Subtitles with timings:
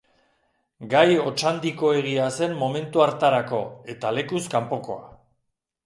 [0.93, 3.63] Gai hotsandikoegia zen momentu hartarako,
[3.97, 5.03] eta lekuz kanpokoa.